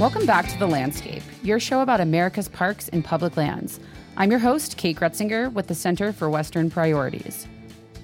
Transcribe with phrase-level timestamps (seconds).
[0.00, 3.78] Welcome back to The Landscape, your show about America's parks and public lands.
[4.16, 7.46] I'm your host, Kate Groetzinger, with the Center for Western Priorities.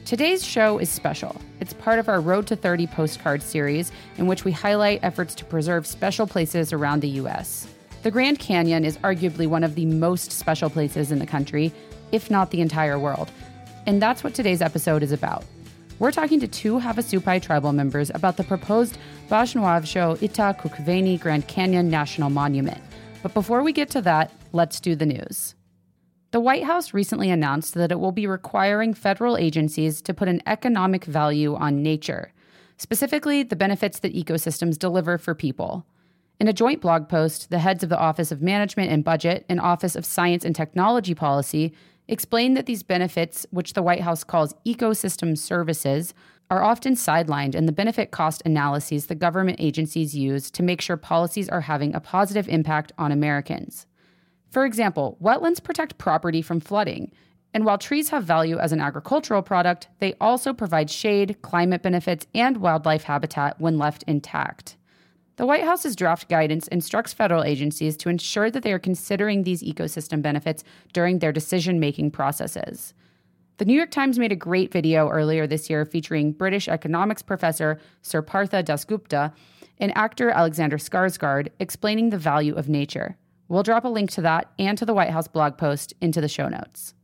[0.05, 1.41] Today's show is special.
[1.59, 5.47] It's part of our Road to 30 postcard series, in which we highlight efforts to
[5.47, 7.67] preserve special places around the U.S.
[8.03, 11.73] The Grand Canyon is arguably one of the most special places in the country,
[12.13, 13.33] if not the entire world.
[13.87, 15.47] And that's what today's episode is about.
[15.99, 18.99] We're talking to two Havasupai tribal members about the proposed
[19.31, 22.83] Bajnawavzho Ita Kukveni Grand Canyon National Monument.
[23.23, 25.55] But before we get to that, let's do the news.
[26.33, 30.43] The White House recently announced that it will be requiring federal agencies to put an
[30.47, 32.31] economic value on nature,
[32.77, 35.87] specifically the benefits that ecosystems deliver for people.
[36.39, 39.59] In a joint blog post, the heads of the Office of Management and Budget and
[39.59, 41.73] Office of Science and Technology Policy
[42.09, 46.15] explained that these benefits, which the White House calls ecosystem services,
[46.51, 50.97] are often sidelined in the benefit cost analyses the government agencies use to make sure
[50.97, 53.87] policies are having a positive impact on Americans.
[54.51, 57.11] For example, wetlands protect property from flooding,
[57.53, 62.27] and while trees have value as an agricultural product, they also provide shade, climate benefits,
[62.35, 64.76] and wildlife habitat when left intact.
[65.37, 69.63] The White House's draft guidance instructs federal agencies to ensure that they are considering these
[69.63, 72.95] ecosystem benefits during their decision making processes.
[73.59, 77.79] The New York Times made a great video earlier this year featuring British economics professor
[78.01, 79.35] Sir Partha Dasgupta
[79.79, 83.19] and actor Alexander Skarsgård explaining the value of nature.
[83.49, 86.29] We'll drop a link to that and to the White House blog post into the
[86.29, 86.95] show notes.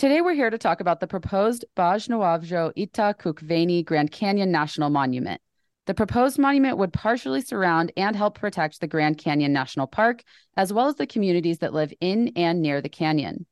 [0.00, 5.42] Today, we're here to talk about the proposed Bajnawavzho Ita Kukveni Grand Canyon National Monument.
[5.84, 10.22] The proposed monument would partially surround and help protect the Grand Canyon National Park,
[10.56, 13.44] as well as the communities that live in and near the canyon.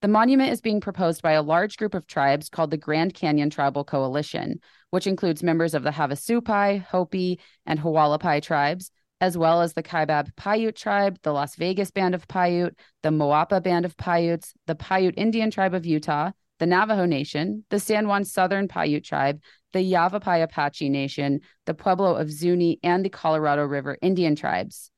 [0.00, 3.50] The monument is being proposed by a large group of tribes called the Grand Canyon
[3.50, 9.74] Tribal Coalition, which includes members of the Havasupai, Hopi, and Hualapai tribes, as well as
[9.74, 14.54] the Kaibab Paiute tribe, the Las Vegas Band of Paiute, the Moapa Band of Paiutes,
[14.66, 19.40] the Paiute Indian tribe of Utah, the Navajo Nation, the San Juan Southern Paiute tribe,
[19.72, 24.90] the Yavapai Apache Nation, the Pueblo of Zuni, and the Colorado River Indian tribes.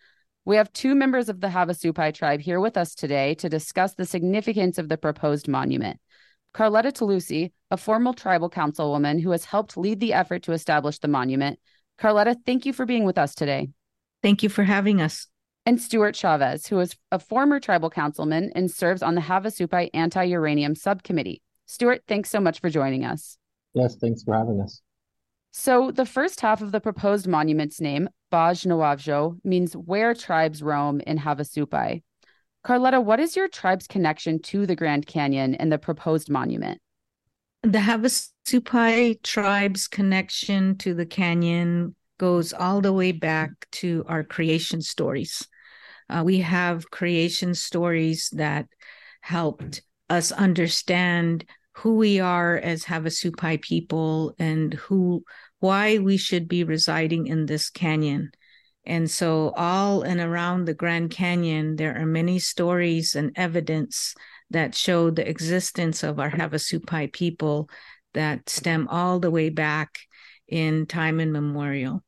[0.44, 4.04] We have two members of the Havasupai tribe here with us today to discuss the
[4.04, 6.00] significance of the proposed monument.
[6.52, 11.08] Carletta Tilousi, a former tribal councilwoman who has helped lead the effort to establish the
[11.08, 11.58] monument.
[11.98, 13.68] Carletta, thank you for being with us today.
[14.22, 15.26] Thank you for having us.
[15.64, 20.24] And Stuart Chavez, who is a former tribal councilman and serves on the Havasupai Anti
[20.24, 21.42] Uranium Subcommittee.
[21.66, 23.38] Stuart, thanks so much for joining us.
[23.74, 24.82] Yes, thanks for having us.
[25.52, 31.18] So, the first half of the proposed monument's name, Baaj means where tribes roam in
[31.18, 32.02] Havasupai.
[32.64, 36.80] Carletta, what is your tribe's connection to the Grand Canyon and the proposed monument?
[37.62, 44.80] The Havasupai tribe's connection to the canyon goes all the way back to our creation
[44.80, 45.46] stories.
[46.08, 48.66] Uh, we have creation stories that
[49.20, 51.44] helped us understand
[51.76, 55.24] who we are as Havasupai people and who
[55.60, 58.30] why we should be residing in this canyon.
[58.84, 64.14] And so all and around the Grand Canyon there are many stories and evidence
[64.50, 67.70] that show the existence of our Havasupai people
[68.12, 69.98] that stem all the way back
[70.52, 72.04] in time immemorial.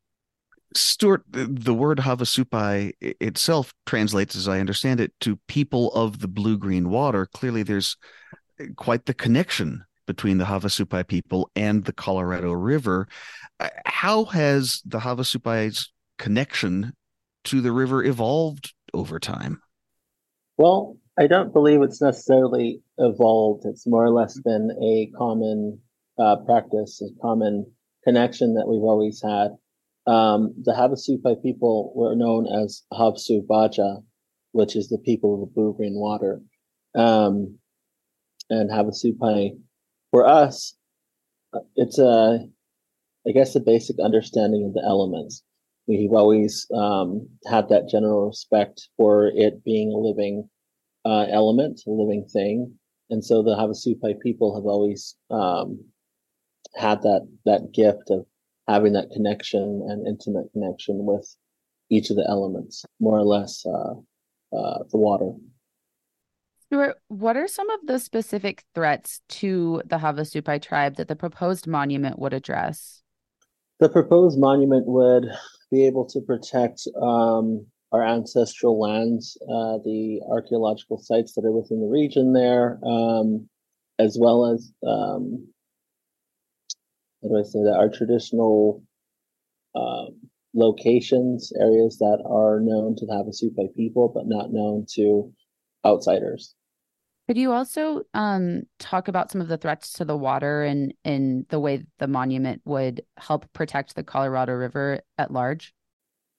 [0.76, 6.58] Stuart, the word Havasupai itself translates, as I understand it, to people of the blue
[6.58, 7.26] green water.
[7.26, 7.96] Clearly, there's
[8.76, 13.08] quite the connection between the Havasupai people and the Colorado River.
[13.60, 16.92] Uh, how has the Havasupai's connection
[17.44, 19.62] to the river evolved over time?
[20.58, 23.64] Well, I don't believe it's necessarily evolved.
[23.64, 25.78] It's more or less been a common
[26.18, 27.72] uh, practice, a common
[28.04, 29.48] connection that we've always had.
[30.06, 33.96] Um, the Havasupai people were known as Havsu Baja,
[34.52, 36.40] which is the people of the blue green water.
[36.94, 37.58] Um,
[38.50, 39.58] and Havasupai,
[40.10, 40.76] for us,
[41.54, 42.40] uh, it's a,
[43.26, 45.42] I guess, a basic understanding of the elements.
[45.86, 50.48] We've always um, had that general respect for it being a living
[51.04, 52.74] uh, element, a living thing.
[53.10, 55.84] And so the Havasupai people have always um,
[56.76, 58.26] had that that gift of
[58.68, 61.36] having that connection and intimate connection with
[61.90, 63.94] each of the elements, more or less uh,
[64.56, 65.32] uh, the water.
[66.66, 71.66] Stuart, what are some of the specific threats to the Havasupai tribe that the proposed
[71.66, 73.02] monument would address?
[73.80, 75.26] The proposed monument would
[75.70, 81.80] be able to protect um, our ancestral lands, uh, the archaeological sites that are within
[81.80, 83.48] the region there, um,
[83.98, 85.46] as well as um,
[87.24, 87.76] how do I say that?
[87.76, 88.82] Our traditional
[89.74, 90.20] um,
[90.54, 95.32] locations, areas that are known to the by people, but not known to
[95.84, 96.54] outsiders.
[97.26, 101.46] Could you also um, talk about some of the threats to the water and, and
[101.48, 105.74] the way the monument would help protect the Colorado River at large?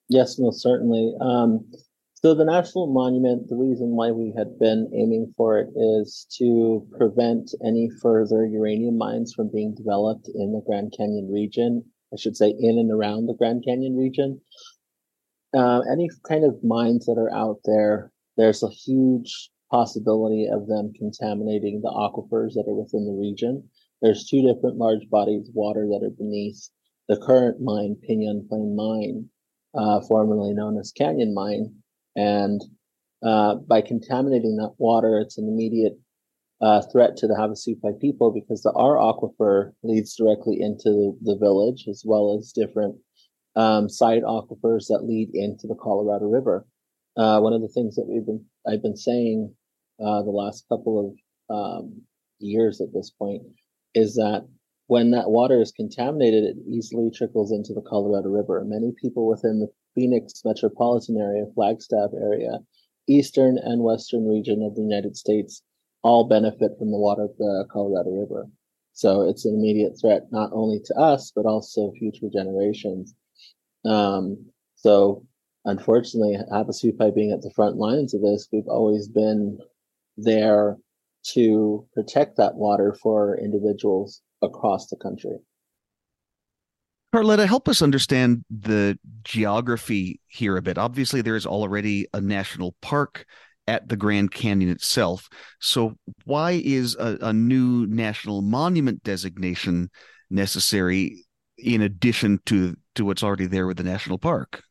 [0.07, 1.15] Yes, most certainly.
[1.19, 1.71] Um,
[2.15, 6.87] so, the National Monument, the reason why we had been aiming for it is to
[6.97, 11.83] prevent any further uranium mines from being developed in the Grand Canyon region.
[12.13, 14.39] I should say, in and around the Grand Canyon region.
[15.53, 20.93] Uh, any kind of mines that are out there, there's a huge possibility of them
[20.97, 23.67] contaminating the aquifers that are within the region.
[24.01, 26.69] There's two different large bodies of water that are beneath
[27.07, 29.29] the current mine, Pinyon Plain Mine,
[29.73, 31.75] uh, formerly known as Canyon Mine.
[32.15, 32.61] And
[33.25, 35.97] uh, by contaminating that water, it's an immediate
[36.61, 41.85] uh, threat to the Havasupai people because the R aquifer leads directly into the village
[41.89, 42.95] as well as different
[43.55, 46.65] um, side aquifers that lead into the Colorado River.
[47.17, 49.53] Uh, one of the things that we've been I've been saying
[49.99, 51.15] uh, the last couple
[51.49, 52.01] of um,
[52.39, 53.43] years at this point
[53.93, 54.45] is that
[54.87, 58.63] when that water is contaminated, it easily trickles into the Colorado River.
[58.65, 62.59] Many people within the Phoenix metropolitan area, Flagstaff area,
[63.07, 65.61] eastern and western region of the United States
[66.03, 68.47] all benefit from the water of the Colorado River.
[68.93, 73.15] So it's an immediate threat not only to us but also future generations.
[73.83, 74.45] Um,
[74.75, 75.25] so
[75.65, 79.59] unfortunately, Havasupai being at the front lines of this, we've always been
[80.17, 80.77] there
[81.33, 85.37] to protect that water for individuals across the country.
[87.15, 90.77] Carletta, help us understand the geography here a bit.
[90.77, 93.25] Obviously, there is already a national park
[93.67, 95.29] at the Grand Canyon itself.
[95.61, 95.95] So,
[96.25, 99.89] why is a, a new national monument designation
[100.29, 101.23] necessary
[101.57, 104.61] in addition to, to what's already there with the national park?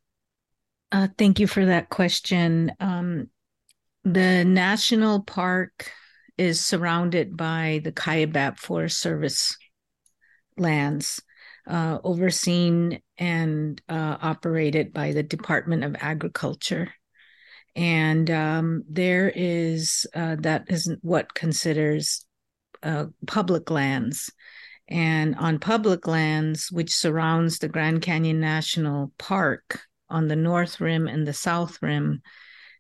[0.93, 2.73] Uh, thank you for that question.
[2.79, 3.31] Um,
[4.05, 5.91] the national park
[6.37, 9.57] is surrounded by the Kaibab Forest Service
[10.59, 11.23] lands,
[11.67, 16.93] uh, overseen and uh, operated by the Department of Agriculture.
[17.77, 22.25] And um, there is uh, that is what considers
[22.83, 24.31] uh, public lands.
[24.89, 29.81] And on public lands, which surrounds the Grand Canyon National Park
[30.11, 32.21] on the north rim and the south rim,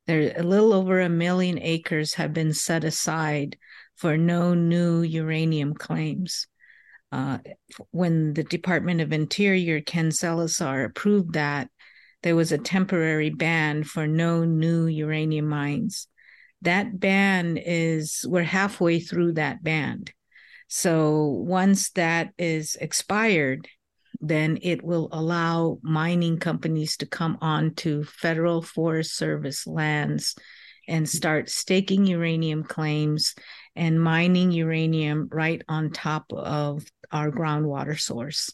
[0.06, 3.56] there a little over a million acres have been set aside
[3.96, 6.46] for no new uranium claims.
[7.14, 7.38] Uh,
[7.92, 11.70] when the Department of Interior, Ken Salazar, approved that,
[12.24, 16.08] there was a temporary ban for no new uranium mines.
[16.62, 20.06] That ban is, we're halfway through that ban.
[20.66, 23.68] So once that is expired,
[24.20, 30.34] then it will allow mining companies to come on to federal forest service lands
[30.88, 33.36] and start staking uranium claims
[33.76, 38.50] and mining uranium right on top of our groundwater source.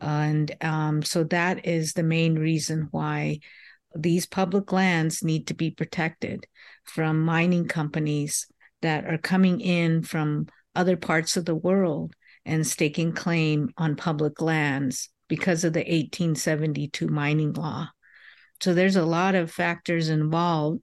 [0.00, 3.40] And um, so that is the main reason why
[3.94, 6.46] these public lands need to be protected
[6.84, 8.46] from mining companies
[8.80, 12.14] that are coming in from other parts of the world
[12.44, 17.88] and staking claim on public lands because of the 1872 mining law.
[18.60, 20.80] So there's a lot of factors involved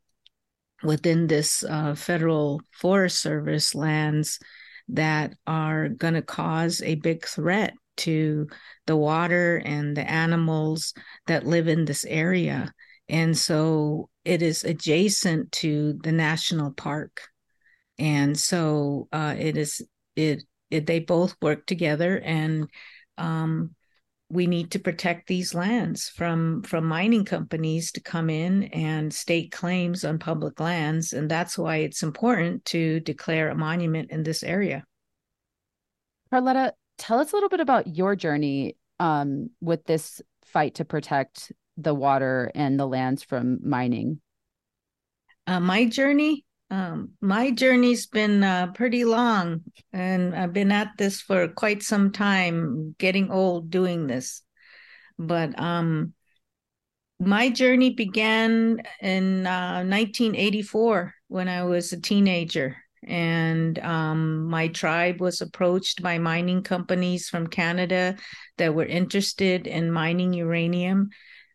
[0.83, 4.39] within this uh, federal Forest Service lands
[4.89, 8.48] that are going to cause a big threat to
[8.88, 10.93] the water and the animals
[11.27, 12.74] that live in this area.
[13.07, 17.21] And so it is adjacent to the national park.
[17.98, 19.81] And so uh, it is
[20.15, 22.67] it, it they both work together and
[23.17, 23.75] um,
[24.29, 29.51] we need to protect these lands from from mining companies to come in and state
[29.51, 31.13] claims on public lands.
[31.13, 34.83] And that's why it's important to declare a monument in this area.
[36.31, 41.51] Carletta tell us a little bit about your journey um, with this fight to protect
[41.77, 44.21] the water and the lands from mining.
[45.48, 49.61] Uh, my journey um, my journey's been uh, pretty long,
[49.91, 54.43] and I've been at this for quite some time, getting old doing this.
[55.17, 56.13] But um,
[57.19, 62.77] my journey began in uh, 1984 when I was a teenager.
[63.07, 68.15] And um, my tribe was approached by mining companies from Canada
[68.57, 71.09] that were interested in mining uranium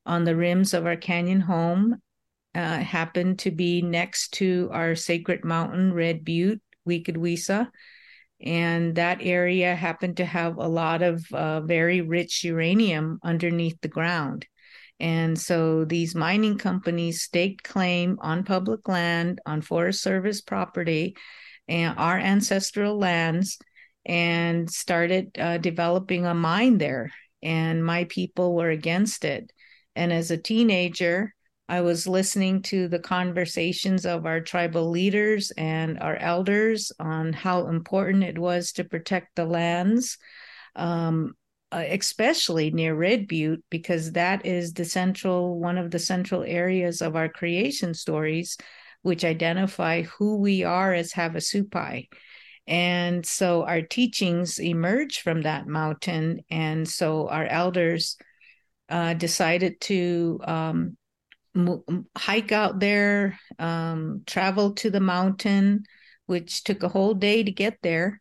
[0.07, 2.01] on the rims of our canyon home
[2.55, 7.69] uh, happened to be next to our sacred mountain, Red Butte, Wekiwasa.
[8.41, 13.89] And that area happened to have a lot of uh, very rich uranium underneath the
[13.89, 14.47] ground.
[15.01, 21.17] And so these mining companies staked claim on public land, on Forest Service property,
[21.67, 23.59] and our ancestral lands,
[24.07, 27.11] and started uh, developing a mine there.
[27.43, 29.51] And my people were against it.
[29.97, 31.34] And as a teenager,
[31.69, 37.69] I was listening to the conversations of our tribal leaders and our elders on how
[37.69, 40.19] important it was to protect the lands.
[40.77, 41.35] Um,
[41.73, 47.03] uh, especially near Red Butte, because that is the central, one of the central areas
[47.03, 48.57] of our creation stories,
[49.03, 52.07] which identify who we are as Havasupai.
[52.69, 56.43] And so our teachings emerge from that mountain.
[56.49, 58.17] And so our elders
[58.89, 60.97] uh, decided to um,
[62.17, 65.85] hike out there, um, travel to the mountain,
[66.27, 68.21] which took a whole day to get there.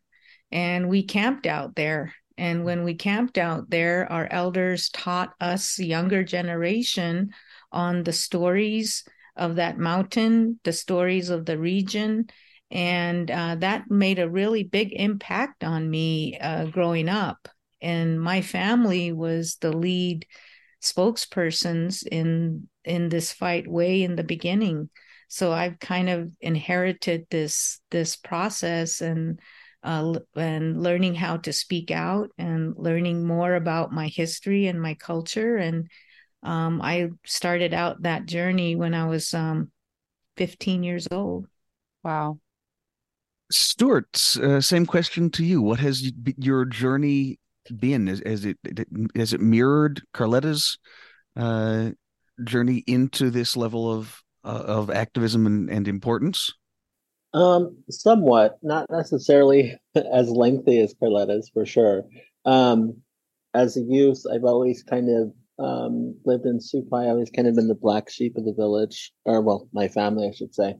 [0.52, 5.78] And we camped out there and when we camped out there, our elders taught us,
[5.78, 7.30] younger generation,
[7.70, 9.04] on the stories
[9.36, 12.26] of that mountain, the stories of the region.
[12.70, 17.48] And uh, that made a really big impact on me uh, growing up.
[17.80, 20.26] And my family was the lead
[20.82, 24.90] spokespersons in in this fight way in the beginning.
[25.28, 29.40] So I've kind of inherited this this process and
[29.82, 34.94] uh, and learning how to speak out and learning more about my history and my
[34.94, 35.56] culture.
[35.56, 35.88] And
[36.42, 39.70] um, I started out that journey when I was um,
[40.36, 41.46] 15 years old.
[42.02, 42.38] Wow.
[43.50, 45.60] Stuart, uh, same question to you.
[45.60, 47.38] What has your journey
[47.78, 48.06] been?
[48.06, 48.58] Has, it
[49.14, 50.78] has it mirrored Carletta's
[51.36, 51.90] uh,
[52.42, 56.52] journey into this level of uh, of activism and, and importance?
[57.32, 59.76] Um, somewhat, not necessarily
[60.12, 62.04] as lengthy as Carletta's for sure.
[62.44, 63.02] Um,
[63.54, 67.06] as a youth, I've always kind of um, lived in Supai.
[67.06, 70.28] I always kind of been the black sheep of the village, or well, my family,
[70.28, 70.74] I should say,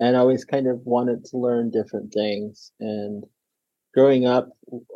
[0.00, 2.72] and always kind of wanted to learn different things.
[2.80, 3.24] And
[3.94, 4.50] growing up,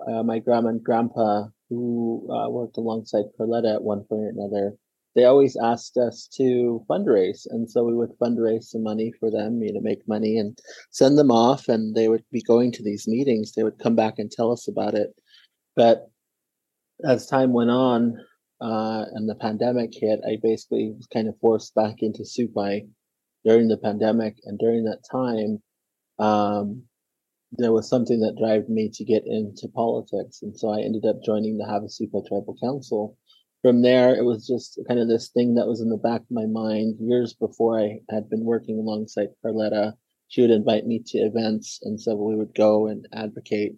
[0.09, 4.77] uh, my grandma and grandpa, who uh, worked alongside Carletta at one point or another,
[5.15, 7.47] they always asked us to fundraise.
[7.51, 10.59] And so we would fundraise some money for them, you know, make money and
[10.91, 11.69] send them off.
[11.69, 13.53] And they would be going to these meetings.
[13.53, 15.15] They would come back and tell us about it.
[15.77, 16.09] But
[17.05, 18.17] as time went on
[18.61, 22.89] uh, and the pandemic hit, I basically was kind of forced back into Supai
[23.45, 24.37] during the pandemic.
[24.45, 25.63] And during that time,
[26.19, 26.85] um,
[27.59, 30.41] there was something that drove me to get into politics.
[30.41, 33.19] And so I ended up joining the Havasupai Tribal Council
[33.63, 36.31] from there, it was just kind of this thing that was in the back of
[36.31, 39.95] my mind years before I had been working alongside Carletta.
[40.29, 43.77] She would invite me to events, and so we would go and advocate.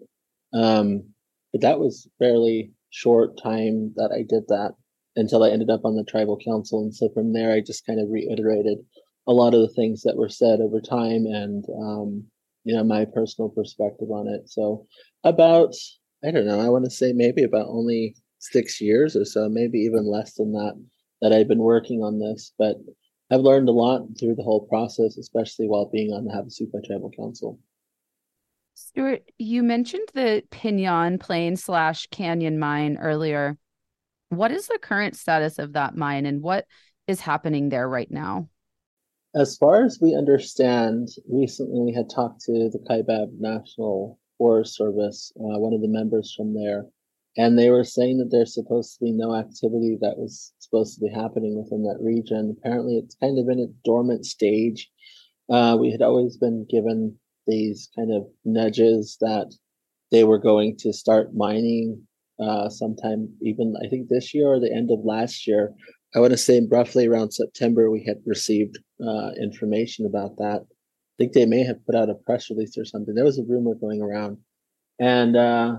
[0.54, 1.10] Um,
[1.52, 4.74] but that was fairly short time that I did that
[5.16, 6.80] until I ended up on the tribal council.
[6.82, 8.78] And so from there, I just kind of reiterated
[9.26, 12.24] a lot of the things that were said over time and, um,
[12.64, 14.48] you know, my personal perspective on it.
[14.48, 14.86] So
[15.22, 15.74] about,
[16.24, 18.16] I don't know, I want to say maybe about only
[18.50, 20.74] six years or so, maybe even less than that,
[21.20, 22.52] that I've been working on this.
[22.58, 22.76] But
[23.30, 27.10] I've learned a lot through the whole process, especially while being on the Havasupai Tribal
[27.10, 27.58] Council.
[28.74, 33.56] Stuart, you mentioned the Pinyon Plain slash Canyon mine earlier.
[34.28, 36.66] What is the current status of that mine and what
[37.06, 38.48] is happening there right now?
[39.34, 45.32] As far as we understand, recently we had talked to the Kaibab National Forest Service,
[45.36, 46.86] uh, one of the members from there,
[47.36, 51.00] and they were saying that there's supposed to be no activity that was supposed to
[51.00, 52.56] be happening within that region.
[52.58, 54.90] Apparently, it's kind of in a dormant stage.
[55.50, 59.52] Uh, we had always been given these kind of nudges that
[60.10, 62.00] they were going to start mining
[62.40, 65.72] uh, sometime, even I think this year or the end of last year.
[66.14, 70.60] I want to say roughly around September, we had received uh, information about that.
[70.62, 73.14] I think they may have put out a press release or something.
[73.14, 74.38] There was a rumor going around.
[75.00, 75.76] And uh,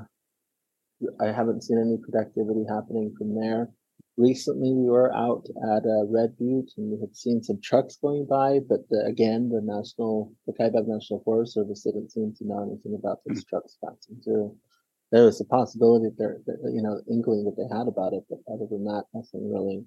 [1.22, 3.70] I haven't seen any productivity happening from there.
[4.18, 8.26] Recently, we were out at uh, Red Butte and we had seen some trucks going
[8.26, 12.64] by, but the, again, the National, the Kaibab National Forest Service didn't seem to know
[12.64, 14.56] anything about those trucks passing through.
[15.12, 18.40] There was a possibility there, that, you know, inkling that they had about it, but
[18.52, 19.84] other than that, nothing really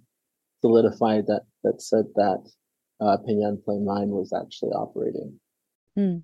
[0.61, 2.43] solidified that that said that
[3.01, 5.39] uh, Pinyon Plain Mine was actually operating.
[5.97, 6.19] Hmm.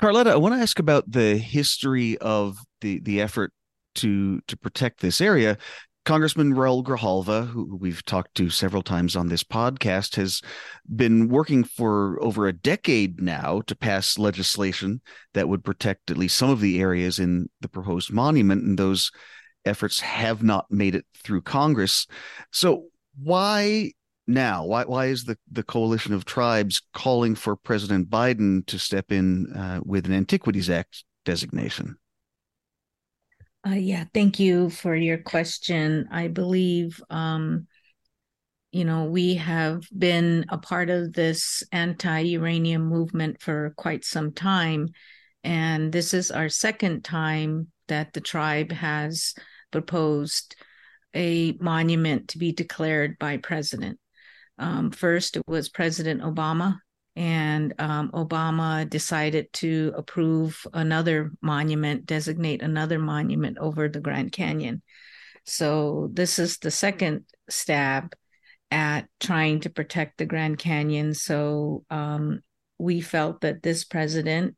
[0.00, 3.52] Carletta, I want to ask about the history of the the effort
[3.96, 5.56] to to protect this area.
[6.04, 10.40] Congressman Raul Grijalva, who we've talked to several times on this podcast, has
[10.94, 15.00] been working for over a decade now to pass legislation
[15.34, 19.10] that would protect at least some of the areas in the proposed monument, and those
[19.64, 22.06] efforts have not made it through Congress.
[22.52, 22.84] So,
[23.20, 23.92] why
[24.26, 24.64] now?
[24.64, 29.52] Why why is the the coalition of tribes calling for President Biden to step in
[29.52, 31.96] uh, with an Antiquities Act designation?
[33.66, 36.06] Uh, yeah, thank you for your question.
[36.12, 37.66] I believe, um,
[38.70, 44.32] you know, we have been a part of this anti uranium movement for quite some
[44.32, 44.88] time.
[45.42, 49.34] And this is our second time that the tribe has
[49.72, 50.54] proposed
[51.14, 53.98] a monument to be declared by president.
[54.58, 56.78] Um, first, it was President Obama
[57.16, 64.82] and um, Obama decided to approve another monument, designate another monument over the Grand Canyon.
[65.44, 68.14] So this is the second stab
[68.70, 71.14] at trying to protect the Grand Canyon.
[71.14, 72.40] So um,
[72.78, 74.56] we felt that this president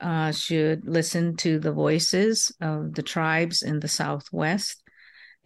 [0.00, 4.82] uh, should listen to the voices of the tribes in the Southwest,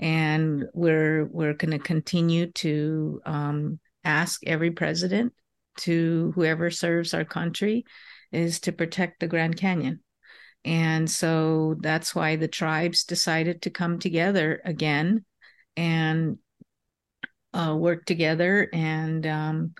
[0.02, 5.32] and we're we're going to continue to um, ask every president
[5.78, 7.84] to whoever serves our country
[8.32, 10.00] is to protect the Grand Canyon.
[10.64, 15.24] And so that's why the tribes decided to come together again
[15.76, 16.38] and
[17.54, 19.74] uh, work together and um,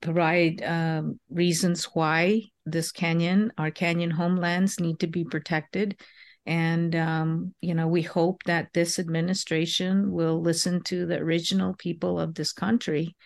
[0.00, 6.00] provide uh, reasons why this canyon, our canyon homelands, need to be protected.
[6.46, 12.20] And, um, you know, we hope that this administration will listen to the original people
[12.20, 13.16] of this country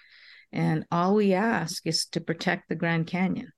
[0.53, 3.53] and all we ask is to protect the Grand Canyon.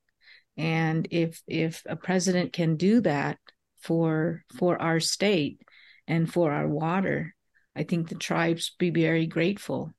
[0.57, 3.37] And if if a president can do that
[3.81, 5.61] for for our state
[6.07, 7.33] and for our water,
[7.75, 9.93] I think the tribes be very grateful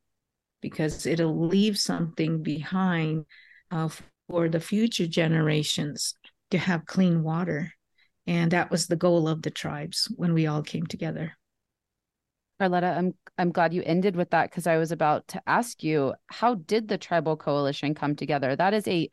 [0.60, 3.24] because it'll leave something behind
[3.70, 3.88] uh,
[4.28, 6.14] for the future generations
[6.50, 7.72] to have clean water.
[8.26, 11.36] And that was the goal of the tribes when we all came together.
[12.60, 16.14] Carletta, I'm I'm glad you ended with that because I was about to ask you
[16.26, 18.54] how did the tribal coalition come together?
[18.54, 19.10] That is a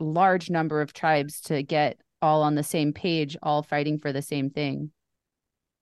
[0.00, 4.22] large number of tribes to get all on the same page, all fighting for the
[4.22, 4.90] same thing.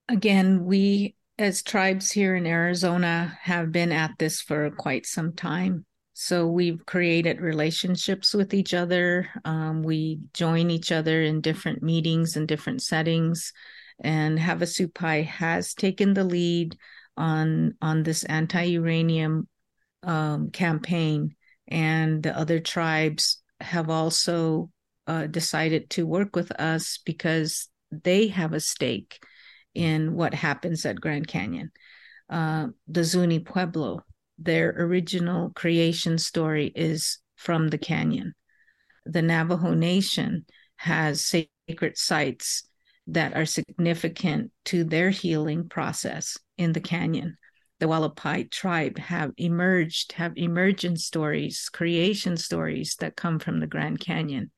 [0.07, 5.85] Again, we as tribes here in Arizona have been at this for quite some time.
[6.21, 9.29] So we've created relationships with each other.
[9.45, 13.53] Um, we join each other in different meetings and different settings.
[14.01, 16.75] And Havasupai has taken the lead
[17.15, 19.47] on on this anti-uranium
[20.03, 21.37] um, campaign,
[21.69, 24.71] and the other tribes have also
[25.07, 29.23] uh, decided to work with us because they have a stake
[29.73, 31.71] in what happens at Grand Canyon.
[32.29, 34.03] Uh, the Zuni Pueblo,
[34.39, 38.33] their original creation story is from the canyon.
[39.05, 40.45] The Navajo Nation
[40.77, 42.63] has sacred sites
[43.07, 47.37] that are significant to their healing process in the canyon.
[47.79, 53.99] The Hualapai tribe have emerged, have emergent stories, creation stories that come from the Grand
[53.99, 54.51] Canyon.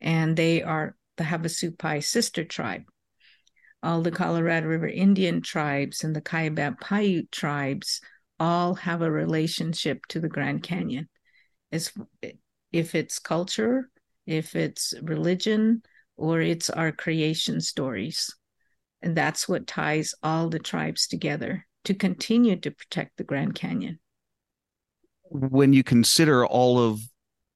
[0.00, 2.82] And they are the Havasupai sister tribe.
[3.82, 8.00] All the Colorado River Indian tribes and the Kaibab Paiute tribes
[8.38, 11.08] all have a relationship to the Grand Canyon.
[11.70, 11.92] As
[12.72, 13.88] if it's culture,
[14.26, 15.82] if it's religion,
[16.16, 18.34] or it's our creation stories.
[19.00, 23.98] And that's what ties all the tribes together to continue to protect the Grand Canyon.
[25.30, 27.00] When you consider all of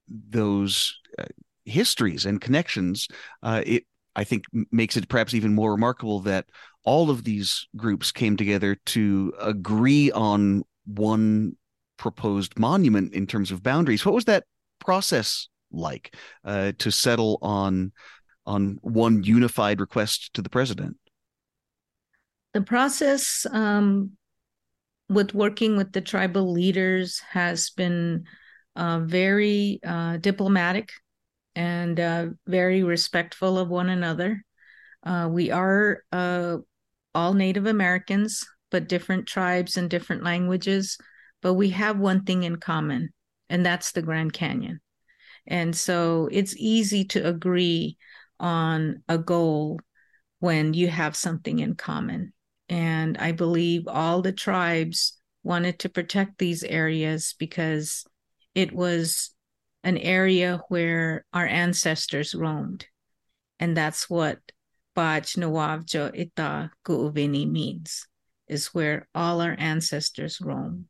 [0.09, 1.25] those uh,
[1.65, 3.07] histories and connections,
[3.43, 3.85] uh, it
[4.17, 6.47] I think makes it perhaps even more remarkable that
[6.85, 11.57] all of these groups came together to agree on one
[11.99, 14.05] proposed monument in terms of boundaries.
[14.05, 14.45] What was that
[14.81, 17.93] process like uh, to settle on
[18.47, 20.97] on one unified request to the president?
[22.55, 24.13] The process um,
[25.11, 28.25] with working with the tribal leaders has been
[28.77, 30.93] uh, very uh, diplomatic
[31.57, 34.45] and uh, very respectful of one another.
[35.03, 36.59] Uh, we are uh,
[37.15, 40.99] all Native Americans, but different tribes and different languages.
[41.41, 43.13] But we have one thing in common,
[43.49, 44.81] and that's the Grand Canyon.
[45.47, 47.97] And so it's easy to agree
[48.39, 49.81] on a goal
[50.41, 52.35] when you have something in common.
[52.69, 58.05] And I believe all the tribes wanted to protect these areas because
[58.55, 59.31] it was
[59.87, 62.87] an area where our ancestors roamed.
[63.61, 64.41] And that's what
[64.97, 68.09] Baj Nawavjo Ita Guuvini means,
[68.49, 70.89] is where all our ancestors roam.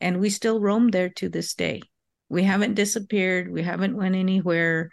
[0.00, 1.80] And we still roam there to this day.
[2.28, 3.50] We haven't disappeared.
[3.50, 4.90] We haven't went anywhere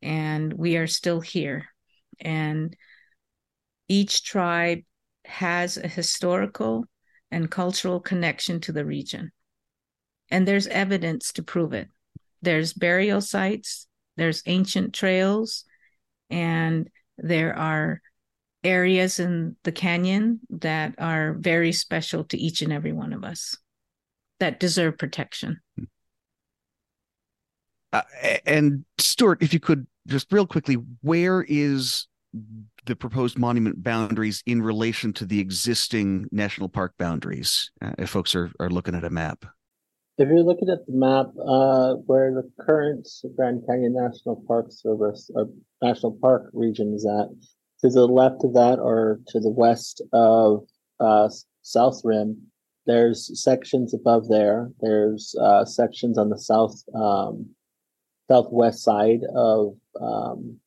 [0.00, 1.66] and we are still here.
[2.20, 2.76] And
[3.88, 4.80] each tribe
[5.24, 6.84] has a historical
[7.30, 9.32] and cultural connection to the region.
[10.30, 11.88] and there's evidence to prove it.
[12.42, 15.64] There's burial sites, there's ancient trails,
[16.30, 18.00] and there are
[18.62, 23.56] areas in the canyon that are very special to each and every one of us
[24.38, 25.60] that deserve protection.
[27.92, 28.02] Uh,
[28.46, 32.06] and Stuart, if you could just real quickly, where is
[32.86, 37.70] the proposed monument boundaries in relation to the existing national park boundaries?
[37.82, 39.44] Uh, if folks are, are looking at a map.
[40.20, 45.30] If you're looking at the map, uh, where the current Grand Canyon National Park Service
[45.34, 45.48] or
[45.82, 47.28] National Park region is at,
[47.80, 50.66] to the left of that or to the west of
[51.00, 51.30] uh,
[51.62, 52.36] South Rim,
[52.84, 54.70] there's sections above there.
[54.82, 57.48] There's uh, sections on the south um,
[58.30, 60.60] southwest side of um,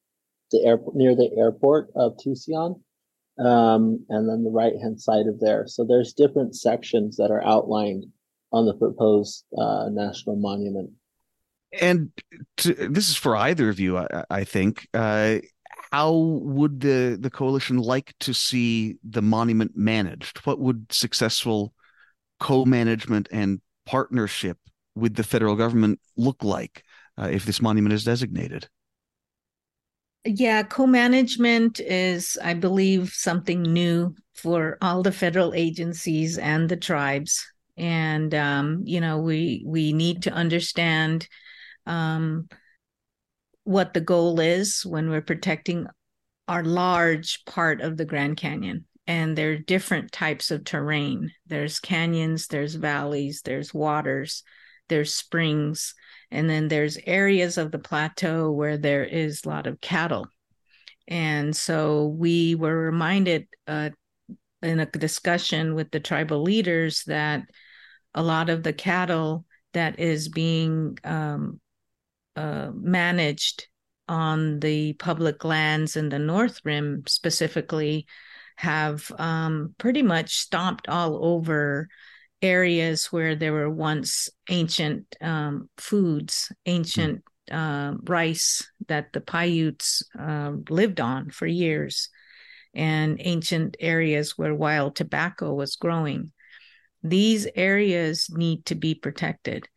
[0.51, 2.81] the airport near the airport of Tusayan,
[3.37, 5.67] um, and then the right hand side of there.
[5.67, 8.07] So there's different sections that are outlined
[8.53, 10.91] on the proposed uh, national monument.
[11.81, 12.11] And
[12.57, 14.87] to, this is for either of you, I, I think.
[14.93, 15.39] Uh,
[15.91, 20.39] how would the the coalition like to see the monument managed?
[20.45, 21.73] What would successful
[22.39, 24.57] co-management and partnership
[24.95, 26.83] with the federal government look like
[27.19, 28.67] uh, if this monument is designated?
[30.25, 36.77] Yeah, co management is, I believe, something new for all the federal agencies and the
[36.77, 37.45] tribes.
[37.77, 41.27] And um, you know, we we need to understand
[41.85, 42.47] um,
[43.63, 45.87] what the goal is when we're protecting
[46.47, 48.85] our large part of the Grand Canyon.
[49.07, 51.31] And there are different types of terrain.
[51.47, 54.43] There's canyons, there's valleys, there's waters,
[54.87, 55.93] there's springs,
[56.31, 60.27] and then there's areas of the plateau where there is a lot of cattle.
[61.07, 63.89] And so we were reminded uh,
[64.61, 67.43] in a discussion with the tribal leaders that
[68.13, 71.59] a lot of the cattle that is being um,
[72.35, 73.67] uh, managed
[74.07, 78.05] on the public lands in the North Rim specifically
[78.57, 81.87] have um, pretty much stomped all over
[82.41, 90.51] areas where there were once ancient um, foods, ancient uh, rice that the Paiutes uh,
[90.69, 92.09] lived on for years,
[92.73, 96.31] and ancient areas where wild tobacco was growing.
[97.03, 99.67] These areas need to be protected.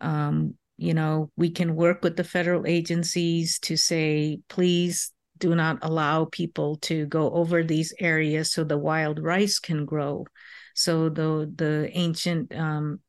[0.00, 5.78] Um, you know, we can work with the federal agencies to say, please do not
[5.82, 10.24] allow people to go over these areas so the wild rice can grow
[10.78, 13.00] so the the ancient um,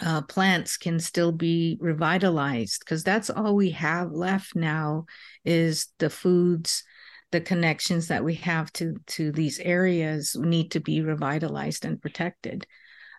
[0.00, 5.04] uh, plants can still be revitalized because that's all we have left now
[5.44, 6.84] is the foods
[7.30, 12.66] the connections that we have to to these areas need to be revitalized and protected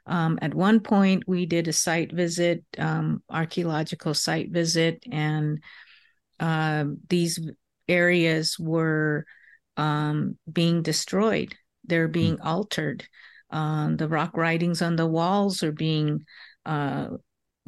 [0.05, 5.61] um, at one point we did a site visit um, archaeological site visit and
[6.39, 7.39] uh, these
[7.87, 9.25] areas were
[9.77, 12.47] um, being destroyed they're being mm-hmm.
[12.47, 13.07] altered
[13.51, 16.25] um, the rock writings on the walls are being
[16.65, 17.09] uh,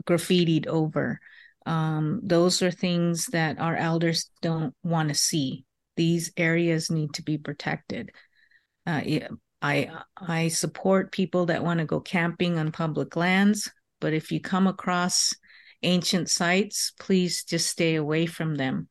[0.03, 1.19] graffitied over.
[1.65, 5.65] Um, those are things that our elders don't want to see.
[5.95, 8.11] These areas need to be protected.
[8.85, 9.01] Uh,
[9.61, 14.39] I I support people that want to go camping on public lands, but if you
[14.39, 15.33] come across
[15.83, 18.87] ancient sites, please just stay away from them.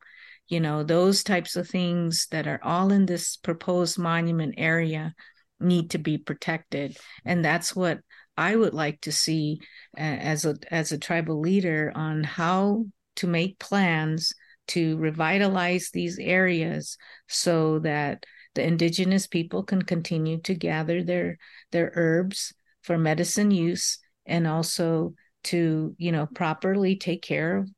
[0.47, 5.13] You know, those types of things that are all in this proposed monument area
[5.61, 7.99] need to be protected and that's what
[8.37, 9.59] i would like to see
[9.97, 12.85] uh, as a as a tribal leader on how
[13.15, 14.33] to make plans
[14.71, 21.37] to revitalize these areas so that the indigenous people can continue to gather their
[21.71, 27.69] their herbs for medicine use and also to you know properly take care of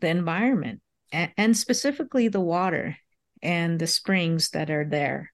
[0.00, 0.80] the environment
[1.12, 2.96] and, and specifically the water
[3.42, 5.32] and the springs that are there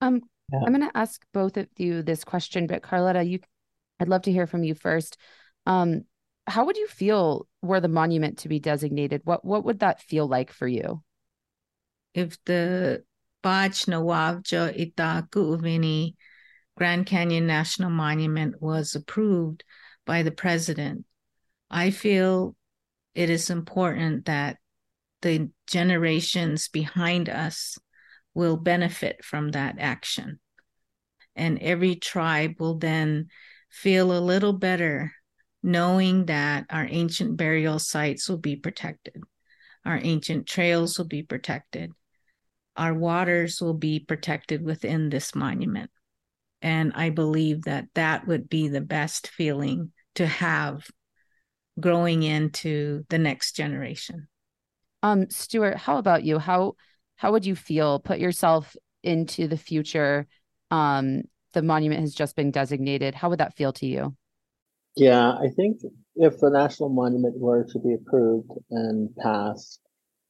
[0.00, 0.22] um,
[0.52, 0.60] yeah.
[0.64, 3.40] I'm going to ask both of you this question, but Carletta you,
[3.98, 5.16] I'd love to hear from you first.
[5.66, 6.04] Um,
[6.50, 9.22] how would you feel were the monument to be designated?
[9.24, 11.02] What what would that feel like for you?
[12.14, 13.04] If the
[13.42, 16.14] Baaj Nwaavjo Itaku
[16.76, 19.64] Grand Canyon National Monument was approved
[20.06, 21.04] by the president,
[21.70, 22.56] I feel
[23.14, 24.58] it is important that
[25.22, 27.78] the generations behind us
[28.34, 30.40] will benefit from that action.
[31.36, 33.28] And every tribe will then
[33.70, 35.12] feel a little better
[35.62, 39.22] knowing that our ancient burial sites will be protected,
[39.84, 41.92] our ancient trails will be protected,
[42.76, 45.90] our waters will be protected within this monument.
[46.62, 50.86] And I believe that that would be the best feeling to have
[51.78, 54.28] growing into the next generation.
[55.02, 56.38] Um, Stuart, how about you?
[56.38, 56.74] How
[57.16, 57.98] how would you feel?
[57.98, 60.26] Put yourself into the future.
[60.70, 63.14] Um, the monument has just been designated.
[63.14, 64.16] How would that feel to you?
[64.96, 65.80] Yeah, I think
[66.16, 69.80] if the national monument were to be approved and passed,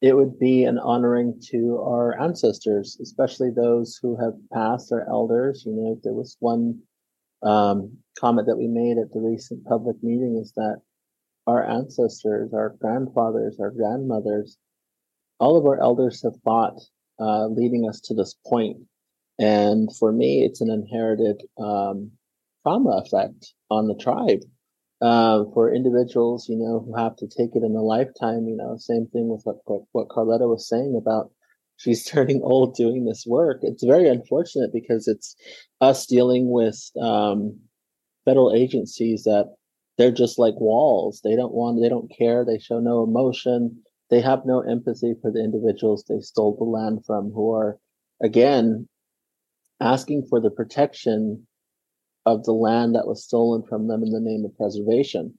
[0.00, 5.64] it would be an honoring to our ancestors, especially those who have passed, our elders.
[5.66, 6.80] You know, there was one
[7.42, 10.80] um, comment that we made at the recent public meeting is that
[11.46, 14.56] our ancestors, our grandfathers, our grandmothers,
[15.38, 16.78] all of our elders have fought,
[17.18, 18.76] uh, leading us to this point.
[19.38, 22.12] And for me, it's an inherited um,
[22.62, 24.40] trauma effect on the tribe.
[25.02, 28.76] Uh, for individuals, you know, who have to take it in a lifetime, you know,
[28.76, 31.30] same thing with what, what, Carletta was saying about
[31.78, 33.60] she's turning old doing this work.
[33.62, 35.34] It's very unfortunate because it's
[35.80, 37.58] us dealing with um,
[38.26, 39.54] federal agencies that
[39.96, 41.20] they're just like walls.
[41.24, 45.30] They don't want, they don't care, they show no emotion, they have no empathy for
[45.32, 47.78] the individuals they stole the land from, who are,
[48.22, 48.86] again,
[49.80, 51.46] asking for the protection
[52.26, 55.34] of the land that was stolen from them in the name of preservation.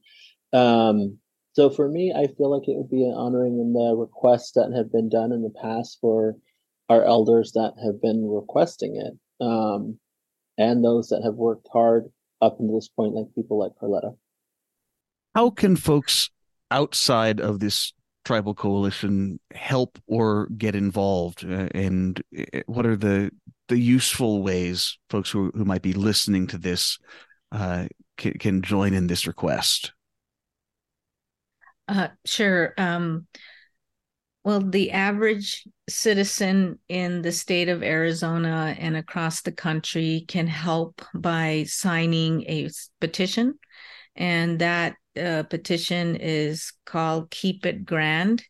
[0.54, 1.17] Um,
[1.54, 4.72] so for me, I feel like it would be an honoring in the requests that
[4.76, 6.38] have been done in the past for
[6.89, 9.98] our elders that have been requesting it, um,
[10.58, 14.15] and those that have worked hard up until this point, like people like Carletta.
[15.36, 16.30] How can folks
[16.70, 23.32] outside of this tribal coalition help or get involved uh, and uh, what are the
[23.71, 26.99] the useful ways folks who, who might be listening to this
[27.53, 27.86] uh,
[28.17, 29.93] can, can join in this request.
[31.88, 32.73] Uh, sure.
[32.77, 33.27] Um,
[34.43, 41.01] well the average citizen in the state of arizona and across the country can help
[41.15, 43.57] by signing a petition.
[44.17, 48.41] And that uh, petition is called keepitgrand.org.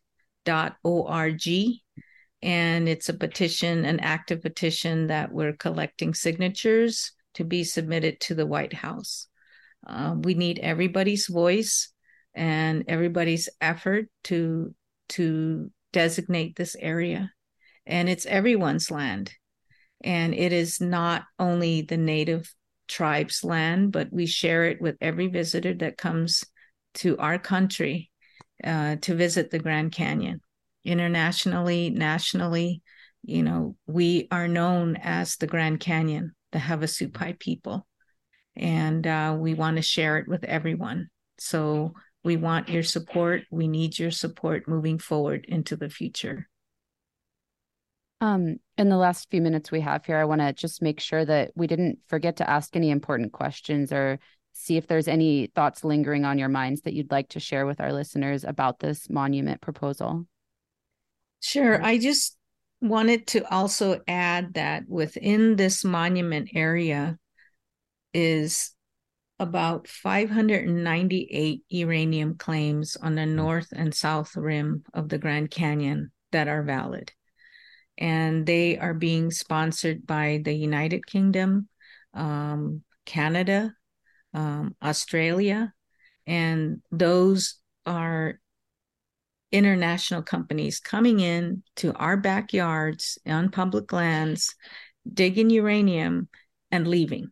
[2.42, 8.34] And it's a petition, an active petition that we're collecting signatures to be submitted to
[8.34, 9.28] the White House.
[9.86, 11.92] Uh, we need everybody's voice
[12.34, 14.74] and everybody's effort to
[15.10, 17.30] to designate this area
[17.84, 19.30] and it's everyone's land
[20.02, 22.50] and it is not only the native
[22.88, 26.44] tribes land but we share it with every visitor that comes
[26.94, 28.10] to our country
[28.64, 30.40] uh, to visit the Grand Canyon.
[30.84, 32.82] Internationally, nationally,
[33.22, 37.86] you know, we are known as the Grand Canyon, the Havasupai people,
[38.56, 41.08] and uh, we want to share it with everyone.
[41.38, 43.42] So we want your support.
[43.50, 46.48] We need your support moving forward into the future.
[48.20, 51.24] Um, in the last few minutes we have here, I want to just make sure
[51.24, 54.20] that we didn't forget to ask any important questions or
[54.52, 57.80] see if there's any thoughts lingering on your minds that you'd like to share with
[57.80, 60.26] our listeners about this monument proposal.
[61.42, 61.82] Sure.
[61.84, 62.36] I just
[62.80, 67.18] wanted to also add that within this monument area
[68.14, 68.70] is
[69.40, 76.46] about 598 uranium claims on the north and south rim of the Grand Canyon that
[76.46, 77.10] are valid.
[77.98, 81.68] And they are being sponsored by the United Kingdom,
[82.14, 83.74] um, Canada,
[84.32, 85.74] um, Australia,
[86.24, 88.38] and those are
[89.52, 94.54] international companies coming in to our backyards on public lands,
[95.12, 96.28] digging uranium
[96.70, 97.30] and leaving.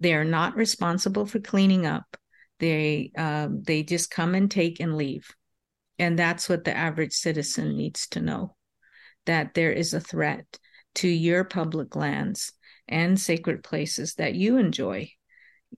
[0.00, 2.16] They are not responsible for cleaning up.
[2.58, 5.28] They um, they just come and take and leave,
[5.98, 8.56] and that's what the average citizen needs to know:
[9.26, 10.58] that there is a threat
[10.96, 12.52] to your public lands
[12.88, 15.10] and sacred places that you enjoy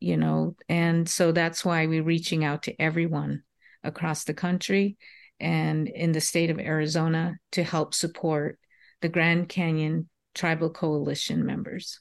[0.00, 3.42] you know and so that's why we're reaching out to everyone
[3.84, 4.96] across the country
[5.42, 8.58] and in the state of Arizona to help support
[9.00, 12.00] the Grand Canyon Tribal Coalition members.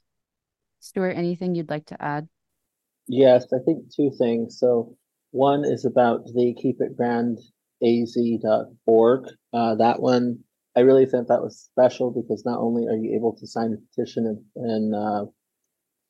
[0.80, 2.30] Stuart, anything you'd like to add?
[3.08, 4.58] Yes, I think two things.
[4.60, 4.96] So,
[5.32, 9.26] one is about the keepitgrandaz.org.
[9.54, 10.40] Uh, that one,
[10.76, 13.78] I really think that was special because not only are you able to sign a
[13.78, 15.26] petition and, and uh,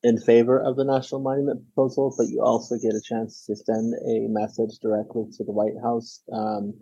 [0.02, 3.94] in favor of the national monument proposal, but you also get a chance to send
[3.94, 6.74] a message directly to the White House, um,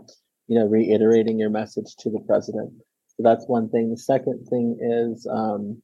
[0.50, 2.72] you know, reiterating your message to the president.
[3.06, 3.90] So that's one thing.
[3.90, 5.80] The second thing is um,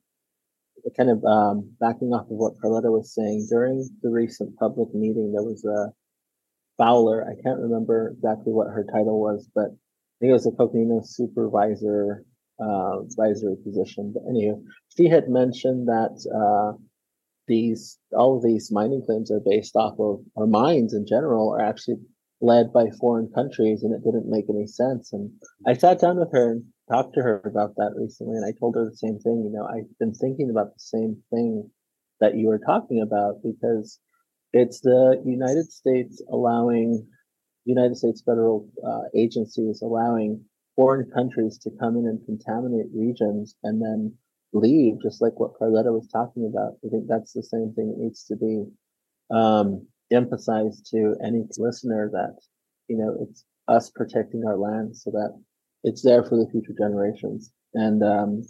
[0.97, 5.33] kind of um, backing off of what Carletta was saying during the recent public meeting.
[5.33, 5.93] There was a
[6.79, 7.25] Fowler.
[7.25, 11.01] I can't remember exactly what her title was, but I think it was a Coconino
[11.05, 12.25] supervisor
[12.61, 14.13] uh, advisory position.
[14.13, 14.59] But anyway,
[14.97, 16.19] she had mentioned that.
[16.29, 16.77] Uh,
[17.49, 21.61] these all of these mining claims are based off of our mines in general are
[21.61, 21.95] actually
[22.41, 25.13] led by foreign countries and it didn't make any sense.
[25.13, 25.31] And
[25.67, 28.77] i sat down with her and talked to her about that recently and i told
[28.77, 29.43] her the same thing.
[29.45, 31.69] You know i've been thinking about the same thing
[32.21, 33.99] that you were talking about because
[34.53, 37.07] it's the united states allowing
[37.65, 40.45] united states federal uh, agencies allowing
[40.77, 44.15] foreign countries to come in and contaminate regions and then
[44.53, 46.75] leave, just like what Carletta was talking about.
[46.85, 48.65] I think that's the same thing that needs to be.
[49.31, 52.37] Um, emphasized to any listener that,
[52.89, 55.39] you know, it's us protecting our land so that
[55.83, 58.43] it's there for the future generations and um,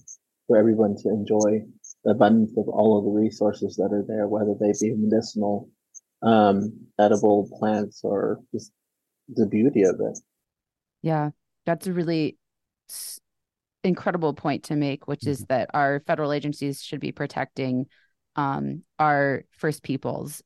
[0.46, 1.60] for everyone to enjoy
[2.04, 5.68] the abundance of all of the resources that are there, whether they be medicinal,
[6.22, 8.72] um, edible plants, or just
[9.28, 10.18] the beauty of it.
[11.02, 11.30] Yeah,
[11.64, 12.36] that's a really
[13.82, 15.54] incredible point to make, which is mm-hmm.
[15.54, 17.86] that our federal agencies should be protecting
[18.36, 20.42] um, our First Peoples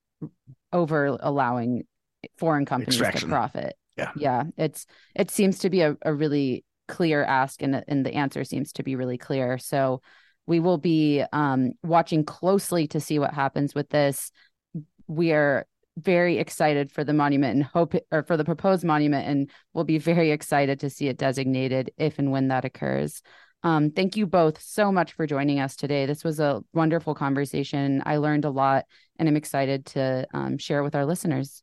[0.72, 1.85] over allowing
[2.38, 3.28] foreign companies Extraction.
[3.28, 3.76] to profit.
[3.96, 4.44] Yeah, yeah.
[4.56, 8.72] It's it seems to be a, a really clear ask, and and the answer seems
[8.74, 9.59] to be really clear.
[9.59, 10.00] So
[10.46, 14.33] we will be um, watching closely to see what happens with this.
[15.06, 19.50] We are very excited for the monument and hope or for the proposed monument and
[19.74, 23.22] we'll be very excited to see it designated if and when that occurs.
[23.62, 26.07] Um, thank you both so much for joining us today.
[26.07, 28.03] This was a wonderful conversation.
[28.07, 28.87] I learned a lot
[29.18, 31.62] and I'm excited to um, share with our listeners.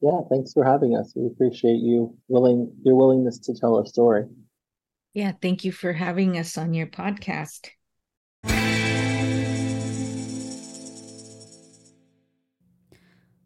[0.00, 1.12] Yeah, thanks for having us.
[1.16, 4.24] We appreciate you willing your willingness to tell our story.
[5.14, 7.70] Yeah, thank you for having us on your podcast.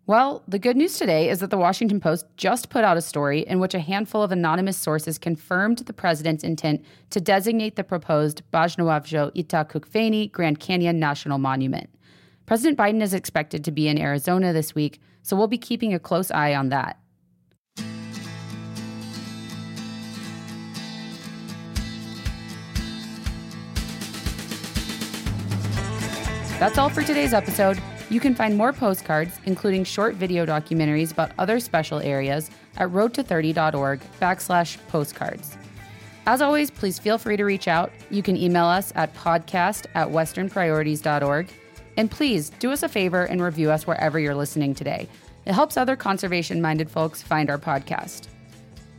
[0.08, 3.40] Well, the good news today is that the Washington Post just put out a story
[3.40, 8.40] in which a handful of anonymous sources confirmed the president's intent to designate the proposed
[8.50, 11.90] Bajnawavjo Itakukfeni Grand Canyon National Monument.
[12.46, 15.98] President Biden is expected to be in Arizona this week, so we'll be keeping a
[15.98, 16.98] close eye on that.
[26.58, 27.78] That's all for today's episode.
[28.10, 34.00] You can find more postcards, including short video documentaries about other special areas, at roadto30.org
[34.20, 35.56] backslash postcards.
[36.26, 37.90] As always, please feel free to reach out.
[38.10, 41.48] You can email us at podcast at westernpriorities.org.
[41.96, 45.08] And please do us a favor and review us wherever you're listening today.
[45.46, 48.28] It helps other conservation minded folks find our podcast.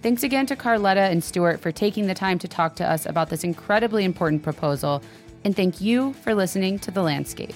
[0.02, 3.30] Thanks again to Carletta and Stuart for taking the time to talk to us about
[3.30, 5.02] this incredibly important proposal.
[5.44, 7.54] And thank you for listening to The Landscape.